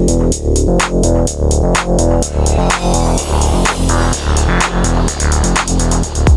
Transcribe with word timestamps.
Thank 0.00 0.34
you. 6.18 6.29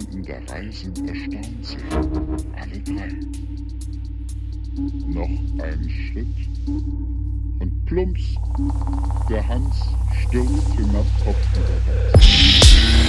Sind 0.00 1.08
erstaunt 1.08 1.66
sehr, 1.66 1.78
alle 2.56 2.78
drei. 2.80 3.08
Noch 5.06 5.28
ein 5.62 5.90
Schritt 5.90 6.26
und 7.60 7.84
plumps, 7.86 8.34
der 9.28 9.46
Hans 9.46 9.76
stürzt 10.22 10.72
hinab 10.76 11.06
kopfüberwärts. 11.24 13.01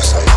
casa. 0.00 0.29